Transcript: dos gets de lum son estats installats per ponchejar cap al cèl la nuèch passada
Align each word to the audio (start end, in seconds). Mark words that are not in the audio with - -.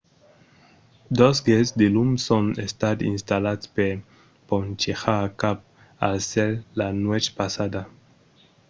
dos 1.19 1.35
gets 1.47 1.69
de 1.79 1.87
lum 1.95 2.11
son 2.27 2.45
estats 2.65 3.07
installats 3.13 3.65
per 3.75 3.91
ponchejar 4.47 5.23
cap 5.41 5.57
al 6.07 6.17
cèl 6.31 6.51
la 6.79 6.87
nuèch 7.03 7.29
passada 7.39 7.81